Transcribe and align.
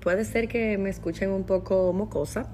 puede 0.00 0.24
ser 0.24 0.48
que 0.48 0.78
me 0.78 0.90
escuchen 0.90 1.30
un 1.30 1.44
poco 1.44 1.92
mocosa, 1.92 2.48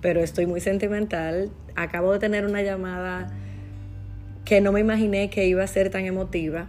pero 0.00 0.20
estoy 0.20 0.46
muy 0.46 0.60
sentimental. 0.60 1.50
Acabo 1.74 2.12
de 2.12 2.18
tener 2.18 2.44
una 2.44 2.62
llamada 2.62 3.32
que 4.44 4.60
no 4.60 4.72
me 4.72 4.80
imaginé 4.80 5.30
que 5.30 5.46
iba 5.46 5.62
a 5.62 5.66
ser 5.66 5.90
tan 5.90 6.04
emotiva 6.04 6.68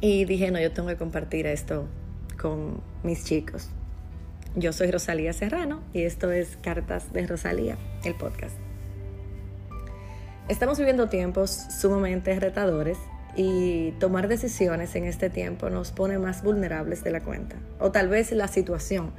y 0.00 0.24
dije, 0.24 0.50
no, 0.50 0.60
yo 0.60 0.72
tengo 0.72 0.88
que 0.88 0.96
compartir 0.96 1.46
esto 1.46 1.86
con 2.40 2.80
mis 3.02 3.24
chicos. 3.24 3.68
Yo 4.56 4.72
soy 4.72 4.90
Rosalía 4.90 5.32
Serrano 5.32 5.80
y 5.92 6.02
esto 6.02 6.30
es 6.30 6.58
Cartas 6.60 7.12
de 7.12 7.26
Rosalía, 7.26 7.78
el 8.04 8.14
podcast. 8.14 8.56
Estamos 10.48 10.76
viviendo 10.78 11.08
tiempos 11.08 11.50
sumamente 11.50 12.38
retadores 12.38 12.98
y 13.34 13.92
tomar 13.92 14.28
decisiones 14.28 14.94
en 14.94 15.04
este 15.04 15.30
tiempo 15.30 15.70
nos 15.70 15.90
pone 15.90 16.18
más 16.18 16.42
vulnerables 16.42 17.02
de 17.02 17.10
la 17.10 17.20
cuenta. 17.20 17.56
O 17.78 17.90
tal 17.90 18.08
vez 18.08 18.32
la 18.32 18.48
situación 18.48 19.12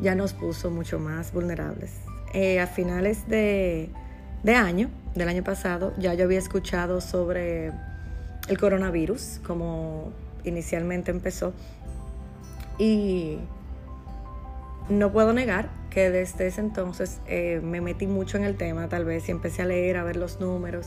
ya 0.00 0.14
nos 0.14 0.32
puso 0.32 0.70
mucho 0.70 0.98
más 0.98 1.32
vulnerables. 1.32 1.92
Eh, 2.32 2.60
a 2.60 2.66
finales 2.66 3.28
de, 3.28 3.90
de 4.42 4.54
año, 4.54 4.90
del 5.14 5.28
año 5.28 5.44
pasado, 5.44 5.92
ya 5.98 6.14
yo 6.14 6.24
había 6.24 6.38
escuchado 6.38 7.00
sobre 7.00 7.72
el 8.48 8.58
coronavirus, 8.58 9.40
como 9.46 10.12
inicialmente 10.44 11.10
empezó. 11.10 11.52
Y 12.78 13.38
no 14.88 15.12
puedo 15.12 15.32
negar 15.32 15.68
que 15.90 16.10
desde 16.10 16.46
ese 16.46 16.60
entonces 16.60 17.20
eh, 17.26 17.60
me 17.62 17.80
metí 17.80 18.06
mucho 18.06 18.38
en 18.38 18.44
el 18.44 18.56
tema, 18.56 18.88
tal 18.88 19.04
vez, 19.04 19.28
y 19.28 19.32
empecé 19.32 19.62
a 19.62 19.66
leer, 19.66 19.96
a 19.98 20.04
ver 20.04 20.16
los 20.16 20.40
números, 20.40 20.86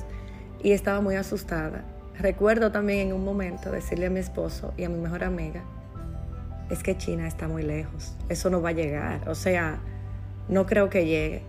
y 0.63 0.71
estaba 0.71 1.01
muy 1.01 1.15
asustada 1.15 1.83
Recuerdo 2.21 2.71
también 2.71 3.07
en 3.07 3.13
un 3.13 3.25
momento 3.25 3.71
decirle 3.71 4.05
a 4.05 4.09
mi 4.11 4.19
esposo 4.19 4.75
y 4.77 4.83
a 4.83 4.89
mi 4.89 4.99
mejor 4.99 5.23
amiga, 5.23 5.63
es 6.69 6.83
que 6.83 6.95
China 6.95 7.27
está 7.27 7.47
muy 7.47 7.63
lejos, 7.63 8.15
eso 8.29 8.51
no 8.51 8.61
va 8.61 8.69
a 8.69 8.73
llegar, 8.73 9.27
o 9.27 9.33
sea, 9.33 9.79
no 10.47 10.67
creo 10.67 10.89
que 10.91 11.05
llegue. 11.05 11.41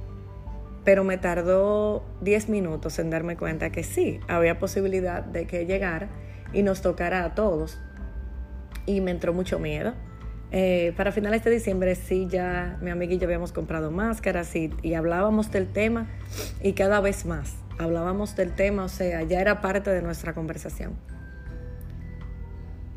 Pero 0.82 1.04
me 1.04 1.18
tardó 1.18 2.02
10 2.22 2.48
minutos 2.48 2.98
en 2.98 3.10
darme 3.10 3.36
cuenta 3.36 3.70
que 3.70 3.84
sí, 3.84 4.18
había 4.28 4.58
posibilidad 4.58 5.22
de 5.22 5.46
que 5.46 5.66
llegara 5.66 6.08
y 6.54 6.62
nos 6.62 6.80
tocara 6.80 7.24
a 7.24 7.34
todos. 7.34 7.78
Y 8.86 9.00
me 9.02 9.10
entró 9.10 9.34
mucho 9.34 9.58
miedo. 9.58 9.92
Eh, 10.50 10.94
para 10.96 11.12
finales 11.12 11.44
de 11.44 11.50
diciembre 11.50 11.94
sí, 11.94 12.26
ya 12.28 12.78
mi 12.80 12.90
amiga 12.90 13.12
y 13.12 13.18
yo 13.18 13.26
habíamos 13.26 13.52
comprado 13.52 13.90
máscaras 13.90 14.56
y, 14.56 14.72
y 14.82 14.94
hablábamos 14.94 15.52
del 15.52 15.68
tema 15.68 16.08
y 16.62 16.72
cada 16.72 17.00
vez 17.00 17.26
más 17.26 17.61
hablábamos 17.78 18.36
del 18.36 18.52
tema, 18.52 18.84
o 18.84 18.88
sea, 18.88 19.22
ya 19.22 19.40
era 19.40 19.60
parte 19.60 19.90
de 19.90 20.02
nuestra 20.02 20.34
conversación. 20.34 20.94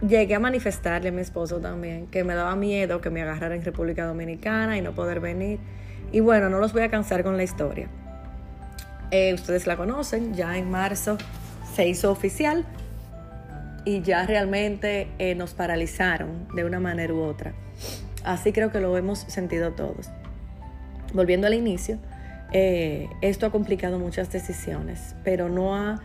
Llegué 0.08 0.36
a 0.36 0.40
manifestarle 0.40 1.10
a 1.10 1.12
mi 1.12 1.22
esposo 1.22 1.60
también 1.60 2.08
que 2.08 2.24
me 2.24 2.36
daba 2.36 2.56
miedo 2.56 3.02
que 3.02 3.10
me 3.10 3.22
agarrara 3.22 3.56
en 3.56 3.64
República 3.64 4.06
Dominicana 4.06 4.78
y 4.78 4.82
no 4.82 4.94
poder 4.94 5.20
venir. 5.20 5.60
Y 6.12 6.20
bueno, 6.20 6.50
no 6.50 6.60
los 6.60 6.74
voy 6.74 6.84
a 6.84 6.90
cansar 6.90 7.24
con 7.24 7.38
la 7.38 7.44
historia. 7.44 7.88
Eh, 9.12 9.34
ustedes 9.34 9.68
la 9.68 9.78
conocen, 9.78 10.34
ya 10.34 10.58
en 10.58 10.70
marzo 10.70 11.18
se 11.74 11.88
hizo 11.88 12.12
oficial 12.12 12.66
y 13.86 14.02
ya 14.02 14.26
realmente 14.26 15.08
eh, 15.20 15.36
nos 15.36 15.54
paralizaron 15.54 16.48
de 16.56 16.66
una 16.66 16.80
manera 16.80 17.14
u 17.14 17.22
otra. 17.22 17.54
Así 18.24 18.52
creo 18.52 18.72
que 18.72 18.82
lo 18.82 18.98
hemos 18.98 19.20
sentido 19.20 19.74
todos. 19.74 20.10
Volviendo 21.14 21.48
al 21.48 21.54
inicio, 21.54 22.00
eh, 22.52 23.10
esto 23.22 23.46
ha 23.46 23.52
complicado 23.52 24.00
muchas 24.00 24.32
decisiones, 24.32 25.16
pero 25.24 25.50
no 25.50 25.76
ha 25.76 26.02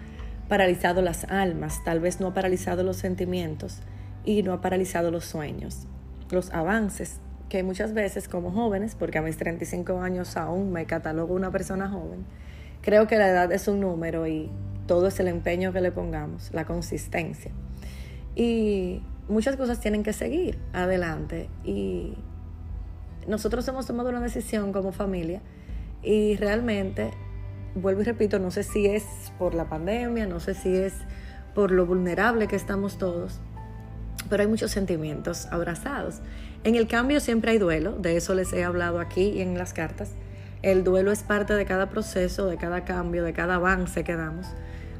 paralizado 0.48 1.02
las 1.02 1.24
almas, 1.24 1.82
tal 1.84 2.00
vez 2.00 2.20
no 2.20 2.28
ha 2.28 2.34
paralizado 2.34 2.82
los 2.82 2.96
sentimientos 2.96 3.80
y 4.24 4.42
no 4.42 4.52
ha 4.52 4.60
paralizado 4.60 5.10
los 5.10 5.24
sueños, 5.24 5.86
los 6.30 6.52
avances, 6.52 7.20
que 7.48 7.62
muchas 7.62 7.94
veces 7.94 8.28
como 8.28 8.50
jóvenes, 8.50 8.94
porque 8.94 9.18
a 9.18 9.22
mis 9.22 9.36
35 9.36 10.00
años 10.00 10.36
aún 10.36 10.72
me 10.72 10.86
catalogo 10.86 11.34
una 11.34 11.50
persona 11.50 11.88
joven, 11.88 12.24
creo 12.80 13.06
que 13.06 13.16
la 13.16 13.28
edad 13.28 13.52
es 13.52 13.68
un 13.68 13.80
número 13.80 14.26
y 14.26 14.50
todo 14.86 15.06
es 15.06 15.20
el 15.20 15.28
empeño 15.28 15.72
que 15.72 15.80
le 15.80 15.92
pongamos, 15.92 16.50
la 16.52 16.64
consistencia. 16.64 17.52
Y 18.34 19.02
muchas 19.28 19.56
cosas 19.56 19.80
tienen 19.80 20.02
que 20.02 20.12
seguir 20.12 20.58
adelante 20.72 21.48
y 21.64 22.14
nosotros 23.28 23.66
hemos 23.68 23.86
tomado 23.86 24.08
una 24.08 24.20
decisión 24.20 24.72
como 24.72 24.92
familia 24.92 25.40
y 26.02 26.36
realmente, 26.36 27.10
vuelvo 27.74 28.00
y 28.02 28.04
repito, 28.04 28.38
no 28.38 28.50
sé 28.50 28.62
si 28.62 28.86
es 28.86 29.04
por 29.38 29.54
la 29.54 29.68
pandemia, 29.68 30.26
no 30.26 30.40
sé 30.40 30.54
si 30.54 30.74
es 30.74 30.94
por 31.54 31.70
lo 31.70 31.86
vulnerable 31.86 32.48
que 32.48 32.56
estamos 32.56 32.98
todos, 32.98 33.40
pero 34.28 34.42
hay 34.42 34.48
muchos 34.48 34.70
sentimientos 34.70 35.46
abrazados. 35.46 36.20
En 36.64 36.74
el 36.74 36.86
cambio 36.86 37.20
siempre 37.20 37.52
hay 37.52 37.58
duelo, 37.58 37.92
de 37.92 38.16
eso 38.16 38.34
les 38.34 38.52
he 38.52 38.64
hablado 38.64 39.00
aquí 39.00 39.30
y 39.30 39.40
en 39.40 39.56
las 39.58 39.72
cartas. 39.72 40.12
El 40.62 40.84
duelo 40.84 41.10
es 41.10 41.22
parte 41.22 41.54
de 41.54 41.64
cada 41.64 41.88
proceso, 41.88 42.46
de 42.46 42.58
cada 42.58 42.84
cambio, 42.84 43.24
de 43.24 43.32
cada 43.32 43.54
avance 43.54 44.04
que 44.04 44.14
damos. 44.14 44.46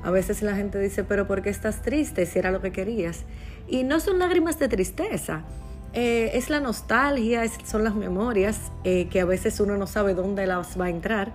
A 0.03 0.11
veces 0.11 0.41
la 0.41 0.57
gente 0.57 0.79
dice, 0.79 1.05
pero 1.05 1.27
¿por 1.27 1.43
qué 1.43 1.51
estás 1.51 1.83
triste 1.83 2.25
si 2.25 2.39
era 2.39 2.51
lo 2.51 2.63
que 2.63 2.73
querías? 2.73 3.25
Y 3.69 3.85
no 3.85 4.01
son 4.01 4.19
lágrimas 4.19 4.59
de 4.59 4.69
tristeza, 4.69 5.45
eh, 5.93 6.31
es 6.35 6.51
la 6.51 6.61
nostalgia, 6.61 7.43
son 7.65 7.85
las 7.85 7.95
memorias 7.95 8.71
eh, 8.85 9.09
que 9.09 9.21
a 9.21 9.25
veces 9.25 9.59
uno 9.61 9.77
no 9.77 9.87
sabe 9.87 10.15
dónde 10.15 10.47
las 10.47 10.81
va 10.81 10.87
a 10.87 10.91
entrar 10.91 11.33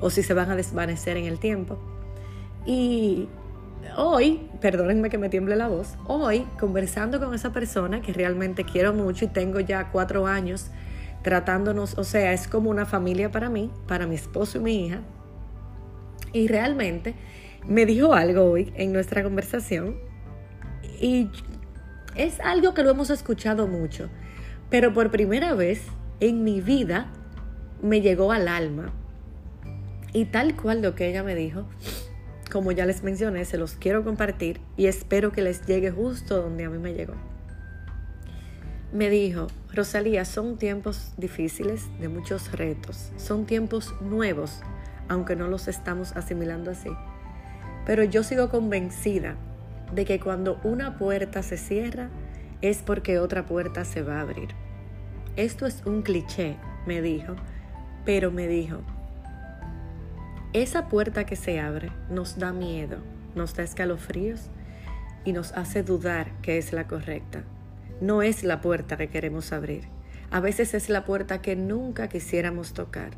o 0.00 0.10
si 0.10 0.22
se 0.22 0.32
van 0.34 0.50
a 0.50 0.56
desvanecer 0.56 1.16
en 1.16 1.26
el 1.26 1.38
tiempo. 1.38 1.78
Y 2.64 3.28
hoy, 3.96 4.48
perdónenme 4.60 5.10
que 5.10 5.18
me 5.18 5.28
tiemble 5.28 5.56
la 5.56 5.68
voz, 5.68 5.96
hoy 6.06 6.46
conversando 6.58 7.20
con 7.20 7.34
esa 7.34 7.52
persona 7.52 8.00
que 8.00 8.12
realmente 8.12 8.64
quiero 8.64 8.94
mucho 8.94 9.26
y 9.26 9.28
tengo 9.28 9.60
ya 9.60 9.90
cuatro 9.90 10.26
años 10.26 10.70
tratándonos, 11.22 11.98
o 11.98 12.04
sea, 12.04 12.32
es 12.32 12.48
como 12.48 12.70
una 12.70 12.86
familia 12.86 13.30
para 13.30 13.50
mí, 13.50 13.70
para 13.86 14.06
mi 14.06 14.14
esposo 14.14 14.58
y 14.58 14.60
mi 14.60 14.86
hija. 14.86 15.00
Y 16.32 16.48
realmente 16.48 17.14
me 17.66 17.84
dijo 17.84 18.14
algo 18.14 18.44
hoy 18.44 18.72
en 18.76 18.92
nuestra 18.92 19.22
conversación 19.22 19.96
y 21.00 21.28
es 22.14 22.40
algo 22.40 22.74
que 22.74 22.82
lo 22.82 22.90
hemos 22.90 23.10
escuchado 23.10 23.66
mucho, 23.66 24.08
pero 24.70 24.92
por 24.92 25.10
primera 25.10 25.54
vez 25.54 25.82
en 26.20 26.44
mi 26.44 26.60
vida 26.60 27.12
me 27.82 28.00
llegó 28.00 28.32
al 28.32 28.48
alma. 28.48 28.92
Y 30.12 30.26
tal 30.26 30.56
cual 30.56 30.82
lo 30.82 30.94
que 30.94 31.08
ella 31.08 31.22
me 31.22 31.34
dijo, 31.34 31.66
como 32.50 32.72
ya 32.72 32.86
les 32.86 33.02
mencioné, 33.02 33.44
se 33.44 33.58
los 33.58 33.74
quiero 33.74 34.04
compartir 34.04 34.60
y 34.76 34.86
espero 34.86 35.32
que 35.32 35.42
les 35.42 35.66
llegue 35.66 35.90
justo 35.90 36.40
donde 36.40 36.64
a 36.64 36.70
mí 36.70 36.78
me 36.78 36.94
llegó. 36.94 37.14
Me 38.90 39.10
dijo, 39.10 39.48
Rosalía, 39.74 40.24
son 40.24 40.56
tiempos 40.56 41.12
difíciles, 41.18 41.84
de 42.00 42.08
muchos 42.08 42.50
retos, 42.52 43.12
son 43.18 43.44
tiempos 43.44 43.94
nuevos, 44.00 44.62
aunque 45.08 45.36
no 45.36 45.46
los 45.46 45.68
estamos 45.68 46.16
asimilando 46.16 46.70
así. 46.70 46.88
Pero 47.84 48.02
yo 48.02 48.22
sigo 48.22 48.48
convencida 48.48 49.36
de 49.92 50.04
que 50.04 50.20
cuando 50.20 50.60
una 50.64 50.96
puerta 50.96 51.42
se 51.42 51.56
cierra 51.56 52.10
es 52.60 52.78
porque 52.78 53.18
otra 53.18 53.46
puerta 53.46 53.84
se 53.84 54.02
va 54.02 54.18
a 54.18 54.22
abrir. 54.22 54.48
Esto 55.36 55.66
es 55.66 55.82
un 55.86 56.02
cliché, 56.02 56.56
me 56.86 57.00
dijo, 57.00 57.36
pero 58.04 58.30
me 58.30 58.48
dijo, 58.48 58.80
esa 60.52 60.88
puerta 60.88 61.26
que 61.26 61.36
se 61.36 61.60
abre 61.60 61.92
nos 62.10 62.38
da 62.38 62.52
miedo, 62.52 62.98
nos 63.34 63.54
da 63.54 63.62
escalofríos 63.62 64.48
y 65.24 65.32
nos 65.32 65.52
hace 65.52 65.82
dudar 65.82 66.32
que 66.42 66.58
es 66.58 66.72
la 66.72 66.86
correcta. 66.86 67.44
No 68.00 68.22
es 68.22 68.44
la 68.44 68.60
puerta 68.60 68.96
que 68.96 69.08
queremos 69.08 69.52
abrir. 69.52 69.88
A 70.30 70.40
veces 70.40 70.74
es 70.74 70.88
la 70.88 71.04
puerta 71.04 71.42
que 71.42 71.54
nunca 71.56 72.08
quisiéramos 72.08 72.72
tocar. 72.72 73.10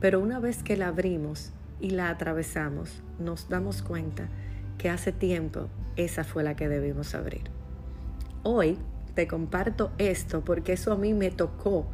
Pero 0.00 0.20
una 0.20 0.40
vez 0.40 0.62
que 0.62 0.76
la 0.76 0.88
abrimos 0.88 1.52
y 1.80 1.90
la 1.90 2.08
atravesamos, 2.08 3.02
nos 3.18 3.48
damos 3.48 3.82
cuenta 3.82 4.28
que 4.80 4.88
hace 4.88 5.12
tiempo 5.12 5.68
esa 5.96 6.24
fue 6.24 6.42
la 6.42 6.56
que 6.56 6.66
debimos 6.66 7.14
abrir. 7.14 7.42
Hoy 8.42 8.78
te 9.14 9.28
comparto 9.28 9.92
esto 9.98 10.42
porque 10.42 10.72
eso 10.72 10.92
a 10.92 10.96
mí 10.96 11.12
me 11.12 11.30
tocó 11.30 11.86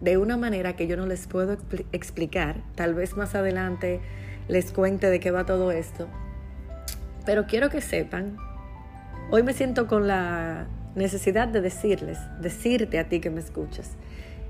de 0.00 0.18
una 0.18 0.36
manera 0.36 0.76
que 0.76 0.86
yo 0.86 0.96
no 0.96 1.04
les 1.06 1.26
puedo 1.26 1.56
explicar. 1.90 2.62
Tal 2.76 2.94
vez 2.94 3.16
más 3.16 3.34
adelante 3.34 4.00
les 4.46 4.70
cuente 4.70 5.10
de 5.10 5.18
qué 5.18 5.32
va 5.32 5.46
todo 5.46 5.72
esto. 5.72 6.06
Pero 7.26 7.46
quiero 7.46 7.70
que 7.70 7.80
sepan, 7.80 8.36
hoy 9.32 9.42
me 9.42 9.52
siento 9.52 9.88
con 9.88 10.06
la 10.06 10.68
necesidad 10.94 11.48
de 11.48 11.60
decirles, 11.60 12.18
decirte 12.40 13.00
a 13.00 13.08
ti 13.08 13.18
que 13.18 13.30
me 13.30 13.40
escuchas, 13.40 13.96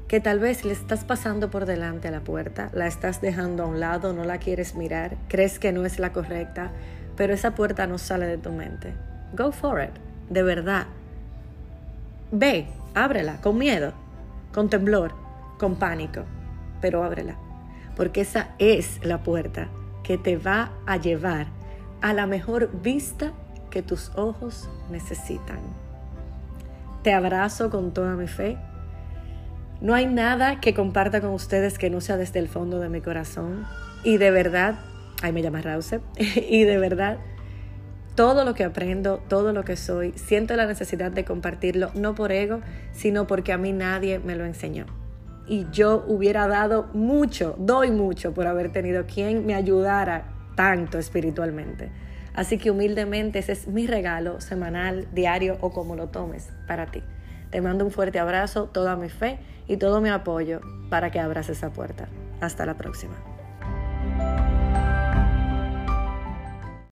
que 0.08 0.20
tal 0.20 0.40
vez 0.40 0.66
le 0.66 0.74
estás 0.74 1.06
pasando 1.06 1.50
por 1.50 1.64
delante 1.64 2.08
a 2.08 2.10
la 2.10 2.20
puerta, 2.20 2.68
la 2.74 2.86
estás 2.86 3.22
dejando 3.22 3.62
a 3.62 3.66
un 3.66 3.80
lado, 3.80 4.12
no 4.12 4.24
la 4.24 4.36
quieres 4.36 4.74
mirar, 4.74 5.16
crees 5.28 5.58
que 5.58 5.72
no 5.72 5.86
es 5.86 5.98
la 5.98 6.12
correcta, 6.12 6.70
pero 7.18 7.34
esa 7.34 7.56
puerta 7.56 7.88
no 7.88 7.98
sale 7.98 8.26
de 8.26 8.38
tu 8.38 8.52
mente. 8.52 8.94
Go 9.36 9.50
for 9.50 9.82
it, 9.82 9.90
de 10.30 10.44
verdad. 10.44 10.86
Ve, 12.30 12.68
ábrela, 12.94 13.40
con 13.40 13.58
miedo, 13.58 13.92
con 14.54 14.70
temblor, 14.70 15.12
con 15.58 15.74
pánico, 15.74 16.22
pero 16.80 17.02
ábrela, 17.02 17.34
porque 17.96 18.20
esa 18.20 18.50
es 18.58 19.04
la 19.04 19.18
puerta 19.18 19.66
que 20.04 20.16
te 20.16 20.36
va 20.36 20.70
a 20.86 20.96
llevar 20.96 21.48
a 22.00 22.12
la 22.14 22.26
mejor 22.26 22.70
vista 22.82 23.32
que 23.70 23.82
tus 23.82 24.12
ojos 24.14 24.70
necesitan. 24.88 25.58
Te 27.02 27.12
abrazo 27.12 27.68
con 27.68 27.92
toda 27.92 28.14
mi 28.14 28.26
fe 28.26 28.58
No 29.80 29.94
hay 29.94 30.06
nada 30.06 30.60
que 30.60 30.74
comparta 30.74 31.20
con 31.20 31.30
ustedes 31.30 31.78
que 31.78 31.90
no 31.90 32.00
sea 32.00 32.16
desde 32.16 32.38
el 32.38 32.48
fondo 32.48 32.78
de 32.80 32.88
mi 32.88 33.00
corazón. 33.00 33.66
Y 34.04 34.18
de 34.18 34.30
verdad, 34.30 34.76
ahí 35.22 35.32
me 35.32 35.42
llama 35.42 35.60
Rause, 35.60 36.00
y 36.18 36.64
de 36.64 36.78
verdad, 36.78 37.18
todo 38.14 38.44
lo 38.44 38.54
que 38.54 38.64
aprendo, 38.64 39.22
todo 39.28 39.52
lo 39.52 39.64
que 39.64 39.76
soy, 39.76 40.12
siento 40.16 40.56
la 40.56 40.66
necesidad 40.66 41.12
de 41.12 41.24
compartirlo, 41.24 41.90
no 41.94 42.14
por 42.14 42.32
ego, 42.32 42.60
sino 42.92 43.26
porque 43.26 43.52
a 43.52 43.58
mí 43.58 43.72
nadie 43.72 44.18
me 44.18 44.34
lo 44.34 44.44
enseñó. 44.44 44.86
Y 45.46 45.66
yo 45.70 46.04
hubiera 46.06 46.46
dado 46.46 46.88
mucho, 46.94 47.54
doy 47.58 47.90
mucho 47.90 48.34
por 48.34 48.46
haber 48.46 48.72
tenido 48.72 49.06
quien 49.06 49.46
me 49.46 49.54
ayudara 49.54 50.24
tanto 50.56 50.98
espiritualmente. 50.98 51.90
Así 52.34 52.58
que 52.58 52.70
humildemente 52.70 53.38
ese 53.38 53.52
es 53.52 53.68
mi 53.68 53.86
regalo 53.86 54.40
semanal, 54.40 55.06
diario 55.12 55.56
o 55.60 55.70
como 55.70 55.96
lo 55.96 56.08
tomes 56.08 56.50
para 56.66 56.86
ti. 56.86 57.02
Te 57.50 57.60
mando 57.60 57.84
un 57.84 57.90
fuerte 57.90 58.18
abrazo, 58.18 58.64
toda 58.64 58.96
mi 58.96 59.08
fe 59.08 59.38
y 59.66 59.76
todo 59.76 60.00
mi 60.00 60.08
apoyo 60.08 60.60
para 60.90 61.10
que 61.10 61.20
abras 61.20 61.48
esa 61.48 61.70
puerta. 61.70 62.08
Hasta 62.40 62.66
la 62.66 62.76
próxima. 62.76 63.37